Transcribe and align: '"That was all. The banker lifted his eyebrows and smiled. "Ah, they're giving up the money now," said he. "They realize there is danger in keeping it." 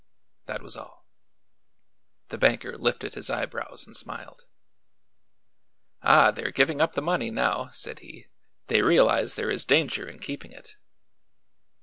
'"That 0.47 0.63
was 0.63 0.75
all. 0.75 1.05
The 2.29 2.39
banker 2.39 2.75
lifted 2.75 3.13
his 3.13 3.29
eyebrows 3.29 3.85
and 3.85 3.95
smiled. 3.95 4.45
"Ah, 6.01 6.31
they're 6.31 6.49
giving 6.49 6.81
up 6.81 6.93
the 6.93 7.03
money 7.03 7.29
now," 7.29 7.67
said 7.69 7.99
he. 7.99 8.25
"They 8.65 8.81
realize 8.81 9.35
there 9.35 9.51
is 9.51 9.63
danger 9.63 10.09
in 10.09 10.17
keeping 10.17 10.51
it." 10.53 10.77